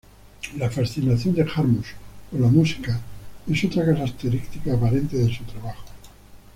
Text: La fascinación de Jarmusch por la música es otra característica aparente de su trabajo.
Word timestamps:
La 0.57 0.67
fascinación 0.71 1.35
de 1.35 1.45
Jarmusch 1.45 1.93
por 2.31 2.39
la 2.39 2.47
música 2.47 2.99
es 3.47 3.63
otra 3.65 3.85
característica 3.85 4.73
aparente 4.73 5.15
de 5.15 5.31
su 5.31 5.43
trabajo. 5.43 5.83